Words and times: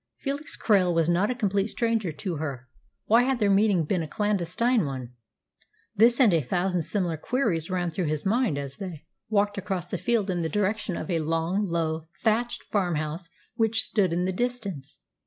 Felix 0.17 0.57
Krail 0.57 0.95
was 0.95 1.07
not 1.07 1.29
a 1.29 1.35
complete 1.35 1.67
stranger 1.67 2.11
to 2.11 2.37
her. 2.37 2.67
Why 3.05 3.21
had 3.21 3.37
their 3.37 3.51
meeting 3.51 3.83
been 3.85 4.01
a 4.01 4.07
clandestine 4.07 4.83
one? 4.83 5.13
This, 5.95 6.19
and 6.19 6.33
a 6.33 6.41
thousand 6.41 6.81
similar 6.81 7.17
queries 7.17 7.69
ran 7.69 7.91
through 7.91 8.05
his 8.07 8.25
mind 8.25 8.57
as 8.57 8.77
they 8.77 9.05
walked 9.29 9.59
across 9.59 9.91
the 9.91 9.99
field 9.99 10.31
in 10.31 10.41
the 10.41 10.49
direction 10.49 10.97
of 10.97 11.11
a 11.11 11.19
long, 11.19 11.67
low, 11.67 12.07
thatched 12.23 12.63
farmhouse 12.63 13.29
which 13.57 13.83
stood 13.83 14.11
in 14.11 14.25
the 14.25 14.33
distance. 14.33 14.97